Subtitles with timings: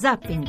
[0.00, 0.48] Zapping.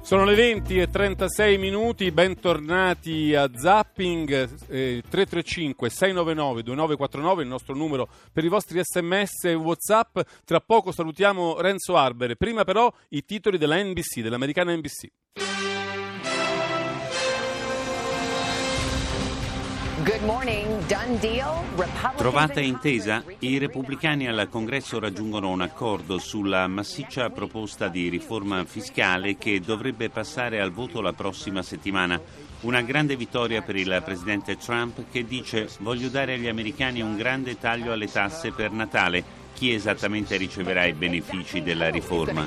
[0.00, 4.30] Sono le 20 e 36 minuti, bentornati a Zapping
[4.68, 10.20] eh, 335 699 2949, il nostro numero per i vostri sms e whatsapp.
[10.46, 15.79] Tra poco salutiamo Renzo Arbere, prima però i titoli della NBC, dell'americana NBC.
[22.16, 28.64] Trovata in intesa, i repubblicani al Congresso raggiungono un accordo sulla massiccia proposta di riforma
[28.64, 32.18] fiscale che dovrebbe passare al voto la prossima settimana.
[32.60, 37.58] Una grande vittoria per il presidente Trump che dice voglio dare agli americani un grande
[37.58, 39.22] taglio alle tasse per Natale.
[39.52, 42.46] Chi esattamente riceverà i benefici della riforma?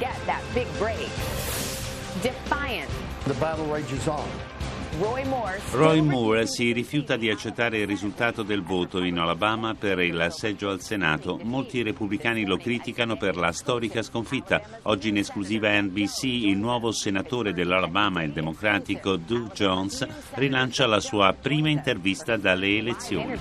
[3.26, 4.53] The battle rages on.
[5.00, 5.60] Roy Moore.
[5.72, 10.82] Roy si rifiuta di accettare il risultato del voto in Alabama per il seggio al
[10.82, 11.40] Senato.
[11.42, 14.62] Molti repubblicani lo criticano per la storica sconfitta.
[14.84, 21.34] Oggi in esclusiva NBC il nuovo senatore dell'Alabama, il democratico Doug Jones, rilancia la sua
[21.34, 23.36] prima intervista dalle elezioni.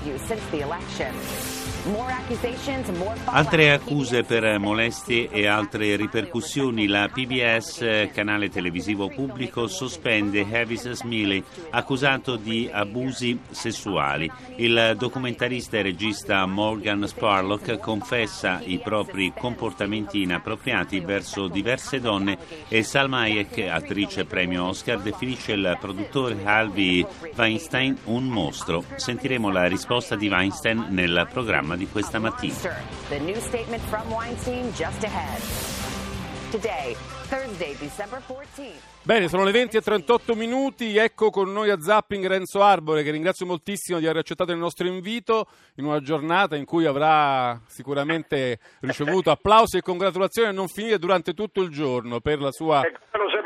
[3.24, 6.86] Altre accuse per molestie e altre ripercussioni.
[6.86, 14.30] La PBS, canale televisivo pubblico, sospende Havis Smiley, accusato di abusi sessuali.
[14.56, 22.38] Il documentarista e regista Morgan Spurlock confessa i propri comportamenti inappropriati verso diverse donne
[22.68, 28.84] e Salma Hayek, attrice premio Oscar, definisce il produttore Harvey Weinstein un mostro.
[28.94, 32.54] Sentiremo la risposta di Weinstein nel programma di questa mattina.
[33.08, 35.40] The new statement from Weinstein just ahead.
[36.50, 36.94] Today,
[37.28, 38.90] Thursday, December 14th.
[39.04, 43.10] Bene, sono le 20 e 38 minuti, ecco con noi a Zapping Renzo Arbore che
[43.10, 48.58] ringrazio moltissimo di aver accettato il nostro invito in una giornata in cui avrà sicuramente
[48.80, 52.82] ricevuto applausi e congratulazioni a non finire durante tutto il giorno per la sua...
[52.82, 52.92] E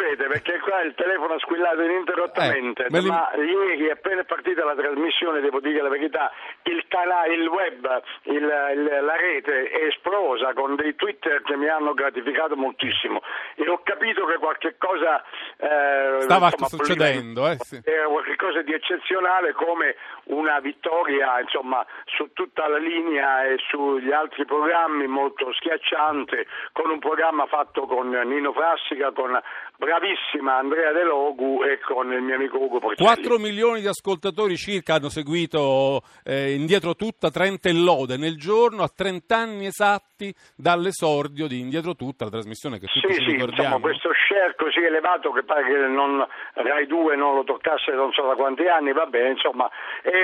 [0.07, 4.65] sapete perché qua il telefono ha squillato ininterrottamente, Eh, li- ma ieri appena è partita
[4.65, 6.31] la trasmissione, devo dire la verità,
[6.65, 11.69] il canale, il web, il- il- la rete è esplosa con dei Twitter che mi
[11.69, 13.21] hanno gratificato moltissimo
[13.57, 15.23] e ho capito che qualche cosa
[15.59, 17.81] eh, Stava insomma, succedendo, eh, sì.
[17.85, 19.97] era qualcosa di eccezionale come
[20.27, 26.99] una vittoria insomma, su tutta la linea e sugli altri programmi molto schiacciante, con un
[26.99, 29.39] programma fatto con Nino Frassica, con
[29.77, 33.09] bravissima Andrea De Logu e con il mio amico Ugo Porcelli.
[33.09, 38.83] 4 milioni di ascoltatori circa hanno seguito eh, Indietro tutta Trenta e Lode nel giorno
[38.83, 43.77] a 30 anni esatti dall'esordio di Indietro tutta, la trasmissione che tutti Sì, sì, ricordiamo.
[43.77, 48.13] insomma, questo share così elevato che pare che non, Rai 2 non lo toccasse non
[48.13, 49.71] so da quanti anni, va bene, insomma,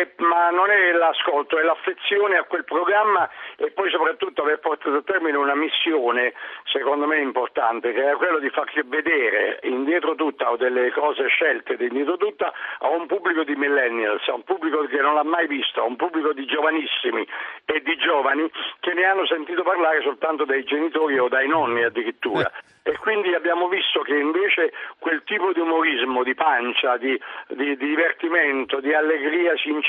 [0.00, 4.96] eh, ma non è l'ascolto, è l'affezione a quel programma e poi soprattutto aver portato
[4.96, 6.32] a termine una missione,
[6.64, 11.76] secondo me importante, che era quello di far vedere indietro tutta o delle cose scelte
[11.76, 15.46] di indietro tutta a un pubblico di millennials, a un pubblico che non l'ha mai
[15.46, 17.26] visto, a un pubblico di giovanissimi
[17.64, 22.50] e di giovani che ne hanno sentito parlare soltanto dai genitori o dai nonni addirittura.
[22.84, 27.16] E quindi abbiamo visto che invece quel tipo di umorismo, di pancia, di,
[27.46, 29.81] di- di divertimento, di allegria sincera,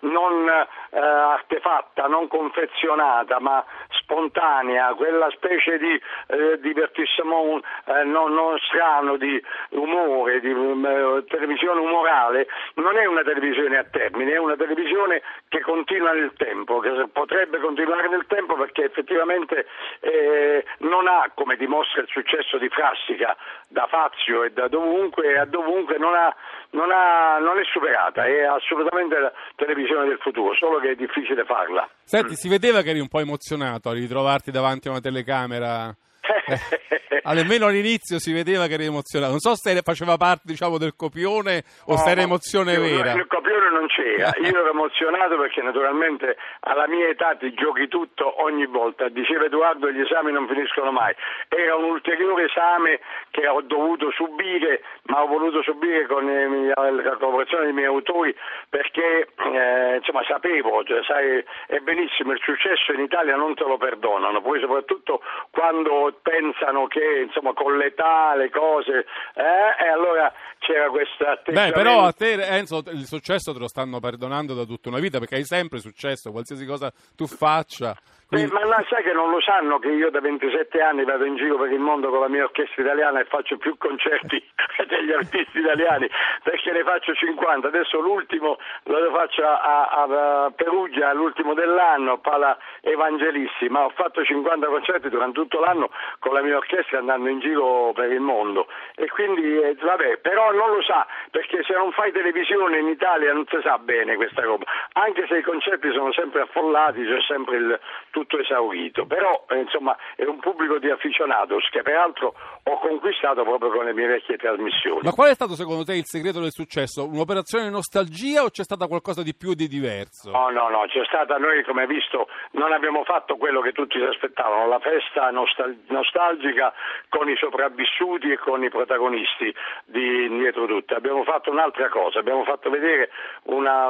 [0.00, 3.64] non eh, artefatta, non confezionata, ma
[4.04, 11.80] spontanea, quella specie di eh, divertissement eh, non, non strano, di umore, di eh, televisione
[11.80, 16.90] umorale, non è una televisione a termine, è una televisione che continua nel tempo, che
[17.10, 19.66] potrebbe continuare nel tempo perché effettivamente
[20.00, 23.36] eh, non ha, come dimostra il successo di Frassica
[23.68, 26.34] da Fazio e da dovunque, a dovunque non, ha,
[26.70, 31.44] non, ha, non è superata, è assolutamente la televisione del futuro, solo che è difficile
[31.44, 31.88] farla.
[32.04, 35.96] Senti, si vedeva che eri un po' emozionato ritrovarti davanti a una telecamera.
[36.46, 39.30] Eh, almeno all'inizio si vedeva che eri emozionato.
[39.32, 43.12] Non so se faceva parte, diciamo, del copione o se era No, emozione io- vera.
[43.12, 48.42] Il copione non c'era, io ero emozionato perché naturalmente alla mia età ti giochi tutto
[48.42, 51.14] ogni volta, diceva Edoardo gli esami non finiscono mai,
[51.48, 57.16] era un ulteriore esame che ho dovuto subire, ma ho voluto subire con miei- la
[57.18, 58.34] collaborazione dei miei autori
[58.68, 63.76] perché eh, insomma sapevo, cioè, sai, è benissimo, il successo in Italia non te lo
[63.76, 65.20] perdonano, poi soprattutto
[65.50, 72.04] quando pensano che insomma con l'età le cose, eh, e allora c'era questa Beh, però
[72.04, 75.44] a te, Enzo, il successo te lo stanno perdonando da tutta una vita perché hai
[75.44, 77.94] sempre successo, qualsiasi cosa tu faccia.
[78.26, 81.36] Quindi- ma no, sai che non lo sanno che io da 27 anni vado in
[81.36, 84.42] giro per il mondo con la mia orchestra italiana e faccio più concerti
[84.88, 86.08] degli artisti italiani
[86.42, 87.68] perché ne faccio 50.
[87.68, 90.02] Adesso l'ultimo lo faccio a, a,
[90.44, 96.34] a Perugia, l'ultimo dell'anno, Pala Evangelisti, ma ho fatto 50 concerti durante tutto l'anno con
[96.34, 100.70] la mia orchestra andando in giro per il mondo e quindi eh, vabbè, però non
[100.70, 104.64] lo sa perché se non fai televisione in Italia non si sa bene questa roba,
[104.92, 107.80] anche se i concerti sono sempre affollati, c'è sempre il,
[108.10, 113.70] tutto esaurito, però eh, insomma è un pubblico di aficionados che peraltro ho conquistato proprio
[113.70, 115.00] con le mie vecchie trasmissioni.
[115.02, 117.06] Ma qual è stato secondo te il segreto del successo?
[117.06, 120.30] Un'operazione nostalgia o c'è stata qualcosa di più di diverso?
[120.30, 123.98] No, no, no, c'è stata, noi come hai visto non abbiamo fatto quello che tutti
[123.98, 126.72] si aspettavano, la festa nostal- nostalgica
[127.08, 129.54] con i sopravvissuti e con i protagonisti
[129.86, 133.10] di Indietro Tutte, abbiamo fatto un'altra cosa, abbiamo fatto vedere
[133.44, 133.88] una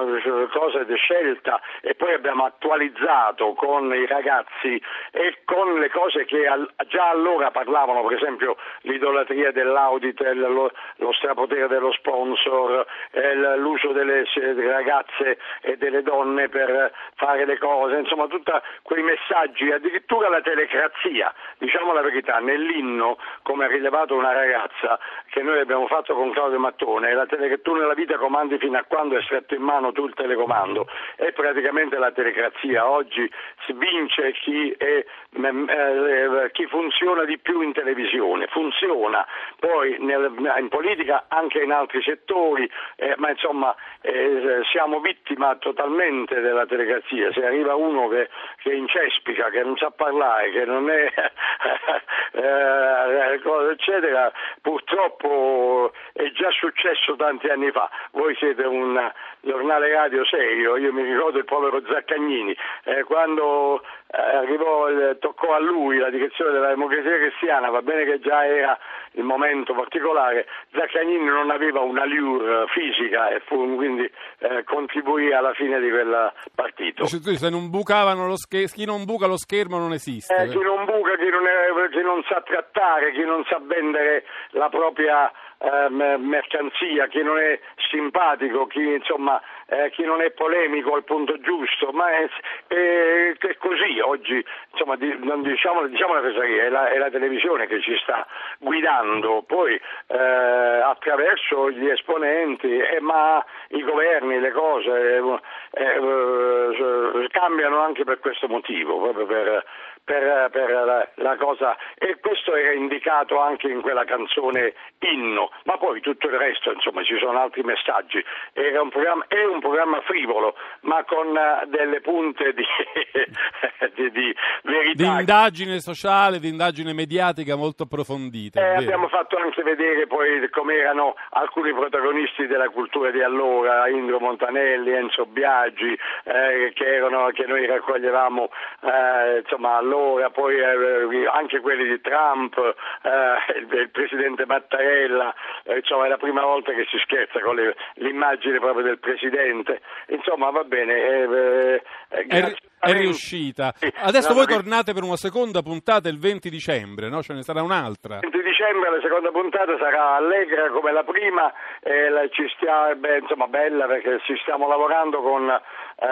[0.53, 4.81] cosa di scelta e poi abbiamo attualizzato con i ragazzi
[5.11, 6.47] e con le cose che
[6.89, 14.25] già allora parlavano, per esempio l'idolatria dell'Auditel, lo, lo strapotere dello sponsor, eh, l'uso delle
[14.35, 18.51] ragazze e delle donne per fare le cose, insomma tutti
[18.83, 24.99] quei messaggi, addirittura la telecrazia, diciamo la verità, nell'inno, come ha rilevato una ragazza
[25.31, 28.85] che noi abbiamo fatto con Claudio Mattone, la tele, tu nella vita comandi fino a
[28.87, 30.87] quando hai stretto in mano tu il telecomando,
[31.17, 33.31] è praticamente la telecrazia, oggi
[33.67, 39.27] si vince chi, è, eh, chi funziona di più in televisione, funziona,
[39.59, 46.41] poi nel, in politica anche in altri settori, eh, ma insomma eh, siamo vittima totalmente
[46.41, 48.29] della telecrazia, se arriva uno che,
[48.63, 51.13] che incespica, che non sa parlare, che non è
[52.33, 60.77] eh, eccetera, purtroppo è già successo tanti anni fa, voi siete un giornale radio serio,
[60.77, 64.87] io mi ricordo il povero Zaccagnini, eh, quando eh, arrivò,
[65.19, 68.79] toccò a lui la direzione della democrazia cristiana, va bene che già era
[69.15, 75.53] il momento particolare, Zaccagnini non aveva una lure fisica e fu, quindi eh, contribuì alla
[75.55, 77.07] fine di quel partito.
[77.07, 80.35] Se non bucavano lo scher- chi non buca lo schermo non esiste.
[80.35, 84.25] Eh, chi non buca, chi non, è, chi non sa trattare, chi non sa vendere
[84.51, 85.89] la propria eh,
[86.19, 87.59] mercanzia, chi non è
[87.91, 92.29] simpatico, chi, insomma, eh, chi non è polemico al punto giusto, ma è,
[92.67, 97.67] è, è così oggi, insomma, di, diciamo, diciamo la fesaria, è la, è la, televisione
[97.67, 98.27] che ci sta
[98.59, 105.23] guidando, poi eh, attraverso gli esponenti, eh, ma i governi, le cose
[105.71, 109.65] eh, cambiano anche per questo motivo, proprio per
[110.05, 115.79] per, per la, la, cosa e questo era indicato anche in quella canzone inno, ma
[115.79, 118.23] poi tutto il resto, insomma, ci sono altri messaggi.
[118.53, 122.65] Era un programma, è un programma frivolo, ma con uh, delle punte di,
[123.97, 125.03] di, di verità.
[125.03, 128.61] Di indagine sociale, di indagine mediatica molto approfondite.
[128.61, 134.21] Eh, abbiamo fatto anche vedere poi come erano alcuni protagonisti della cultura di allora, Indro
[134.21, 138.51] Montanelli, Enzo Biaggi, eh, che, erano, che, noi raccoglievamo
[138.83, 145.33] eh, insomma, allora allora, poi eh, anche quelli di Trump, eh, il, il, presidente Mattarella,
[145.63, 149.81] eh, insomma è la prima volta che si scherza con le, l'immagine proprio del presidente,
[150.09, 150.95] insomma va bene.
[150.95, 153.73] Eh, eh, è, è, riuscita.
[154.03, 157.23] Adesso no, voi tornate per una seconda puntata il 20 dicembre, no?
[157.23, 158.17] Ce ne sarà un'altra.
[158.17, 163.19] Il 20 dicembre la seconda puntata sarà allegra come la prima, e ci stia, beh,
[163.19, 165.61] insomma bella perché ci stiamo lavorando con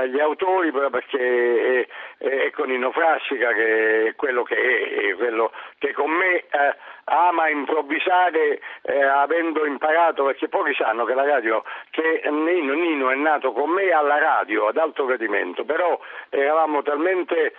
[0.09, 1.89] gli autori perché
[2.19, 3.72] è, è, con Nino Frassica che
[4.09, 10.25] è quello che è, è quello che con me eh, ama improvvisare eh, avendo imparato,
[10.25, 14.69] perché pochi sanno che la radio, che Nino, Nino è nato con me alla radio
[14.69, 17.55] ad alto gradimento, però eravamo talmente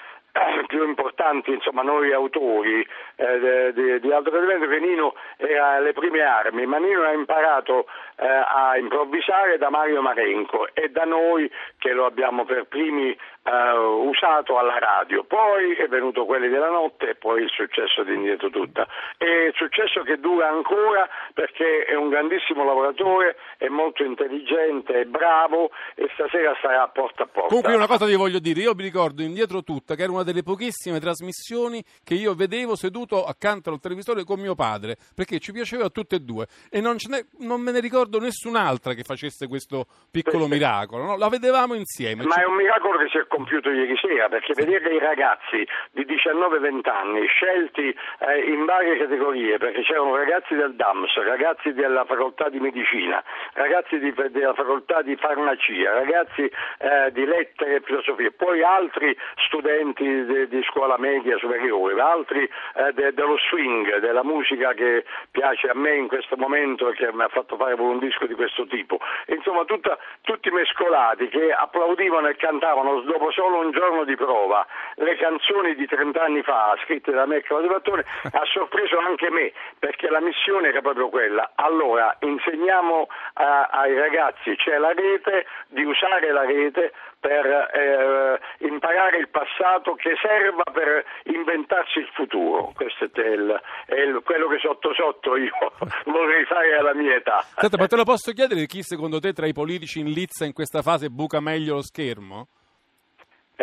[0.67, 2.85] più importanti, insomma noi autori
[3.15, 7.85] eh, di, di Alto Gradimento che Nino era alle prime armi, ma Nino ha imparato
[8.15, 13.71] eh, a improvvisare da Mario Marenco e da noi che lo abbiamo per primi eh,
[13.77, 15.23] usato alla radio.
[15.23, 18.87] Poi è venuto quelli della notte e poi il successo di Indietro Tutta.
[19.17, 25.69] È successo che dura ancora perché è un grandissimo lavoratore, è molto intelligente, è bravo
[25.93, 27.49] e stasera sarà porta a porta.
[27.49, 30.43] Comunque una cosa vi voglio dire, io mi ricordo Indietro Tutta che era una delle
[30.43, 35.89] pochissime trasmissioni che io vedevo seduto accanto al televisore con mio padre perché ci piaceva
[35.89, 36.97] tutte e due e non,
[37.39, 41.17] non me ne ricordo nessun'altra che facesse questo piccolo miracolo, no?
[41.17, 42.23] la vedevamo insieme.
[42.23, 46.05] Ma è un miracolo che si è compiuto ieri sera, perché vedere i ragazzi di
[46.05, 52.49] 19-20 anni scelti eh, in varie categorie, perché c'erano ragazzi del DAMS, ragazzi della facoltà
[52.49, 58.63] di medicina, ragazzi di, della facoltà di farmacia, ragazzi eh, di lettere e filosofia, poi
[58.63, 59.15] altri
[59.47, 65.70] studenti di, di scuola media superiore, altri eh, de, dello swing, della musica che piace
[65.70, 68.65] a me in questo momento e che mi ha fatto fare un disco di questo
[68.67, 69.00] tipo.
[69.27, 74.65] Insomma, tutta, tutti mescolati che applaudivano e cantavano dopo solo un giorno di prova
[74.96, 79.29] le canzoni di 30 anni fa scritte da me e Claudio Battone ha sorpreso anche
[79.29, 81.51] me perché la missione era proprio quella.
[81.55, 89.17] Allora insegniamo a, ai ragazzi, c'è la rete, di usare la rete per eh, imparare
[89.17, 92.74] il passato che serva per inventarsi il futuro.
[92.75, 95.55] Questo è, il, è il, quello che sotto sotto io
[96.12, 97.39] vorrei fare alla mia età.
[97.55, 100.51] Senta, ma te lo posso chiedere chi secondo te tra i politici in lizza in
[100.51, 102.50] questa fase buca meglio lo schermo?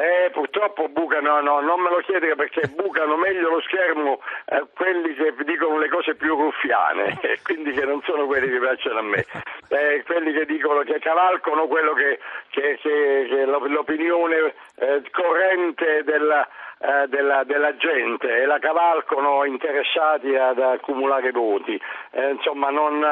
[0.01, 5.13] Eh, purtroppo bucano, no, non me lo chiedere perché bucano meglio lo schermo eh, quelli
[5.13, 9.27] che dicono le cose più ruffiane, quindi che non sono quelli che piacciono a me,
[9.69, 16.49] eh, quelli che dicono che cavalcano quello che, che, che, che l'opinione eh, corrente della,
[16.83, 21.79] eh, della, della, gente e la cavalcano interessati ad accumulare voti.
[22.11, 23.05] Eh, insomma, non,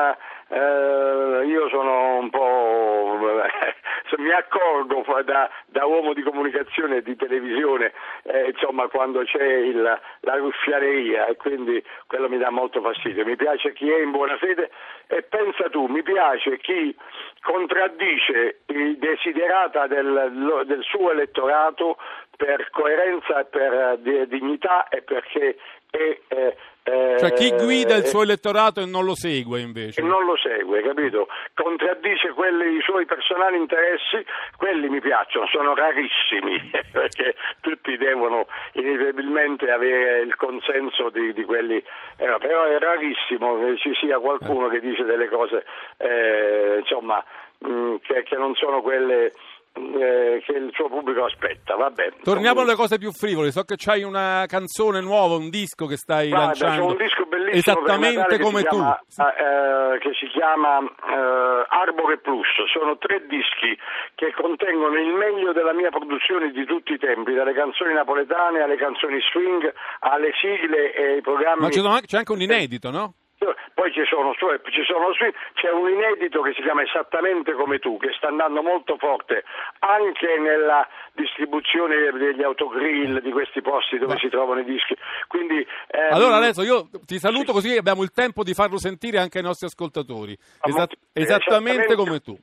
[0.49, 3.19] eh, io sono un po'.
[4.17, 9.83] mi accorgo da, da, uomo di comunicazione e di televisione, eh, insomma, quando c'è il,
[9.83, 13.25] la ruffianeria e quindi quello mi dà molto fastidio.
[13.27, 14.71] Mi piace chi è in buona fede
[15.09, 16.97] e pensa tu, mi piace chi
[17.43, 21.99] contraddice i desiderata del, del suo elettorato
[22.39, 25.59] per coerenza e per eh, dignità e perché
[25.91, 30.01] è, eh, cioè chi guida il suo elettorato e non lo segue invece?
[30.01, 31.27] E non lo segue, capito?
[31.55, 34.25] Contraddice quelli, i suoi personali interessi,
[34.57, 41.77] quelli mi piacciono, sono rarissimi, perché tutti devono inevitabilmente avere il consenso di, di quelli,
[41.77, 45.65] eh, però è rarissimo che ci sia qualcuno che dice delle cose
[45.99, 47.23] eh, insomma,
[47.59, 49.35] mh, mm, che, che non sono quelle
[49.79, 51.77] eh, che il suo pubblico aspetta.
[51.77, 52.13] Vabbè.
[52.23, 53.51] Torniamo alle cose più frivole.
[53.51, 56.87] So che c'hai una canzone nuova, un disco che stai Guarda, lanciando.
[56.87, 58.77] C'è un disco bellissimo esattamente come tu.
[58.77, 59.01] Chiama,
[59.35, 62.47] eh, che si chiama eh, Arbore Plus.
[62.73, 63.77] Sono tre dischi
[64.15, 68.77] che contengono il meglio della mia produzione di tutti i tempi, dalle canzoni napoletane alle
[68.77, 71.63] canzoni swing, alle sigle e ai programmi.
[71.63, 73.15] Ma c'è anche un inedito, no?
[73.39, 75.13] Poi ci sono, ci sono,
[75.55, 79.45] c'è un inedito che si chiama Esattamente come tu, che sta andando molto forte
[79.79, 84.21] anche nella distribuzione degli autogrill di questi posti dove Beh.
[84.21, 84.97] si trovano i dischi.
[85.29, 87.53] Quindi, ehm, allora Alessio, io ti saluto sì.
[87.53, 90.37] così abbiamo il tempo di farlo sentire anche ai nostri ascoltatori.
[90.63, 92.37] Esat- esattamente, esattamente come tu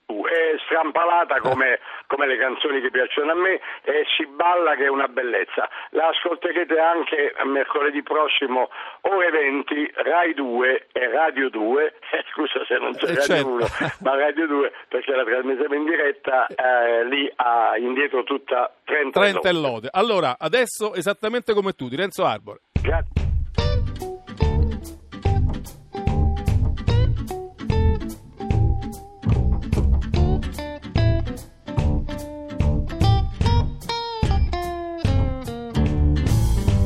[0.63, 5.07] strampalata come, come, le canzoni che piacciono a me e si balla che è una
[5.07, 5.69] bellezza.
[5.91, 8.69] La ascolterete anche mercoledì prossimo
[9.01, 13.49] ore 20 Rai 2 e Radio 2, eh, scusa se non c'è eh, Radio certo.
[13.49, 13.65] 1,
[14.01, 19.51] ma Radio 2 perché la trasmissione in diretta eh, lì ha indietro tutta 30, 30
[19.53, 19.89] lode.
[19.91, 22.59] Allora, adesso esattamente come tu, di Renzo Arbor.
[22.81, 23.24] Grazie.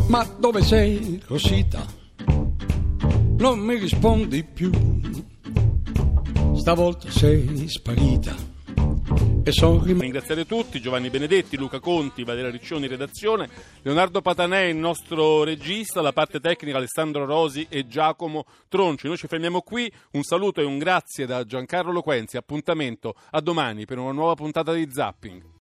[0.10, 1.86] Ma dove sei, Rosita?
[3.38, 4.72] Non mi rispondi più.
[6.56, 8.36] Stavolta sei sparita.
[9.44, 10.02] E sono rimasto.
[10.02, 13.50] Ringraziare tutti, Giovanni Benedetti, Luca Conti, Valeria Riccioni, redazione,
[13.84, 19.06] Leonardo Patanè, il nostro regista, la parte tecnica Alessandro Rosi e Giacomo Tronci.
[19.06, 23.86] Noi ci fermiamo qui, un saluto e un grazie da Giancarlo Loquenzi, appuntamento a domani
[23.86, 25.58] per una nuova puntata di Zapping.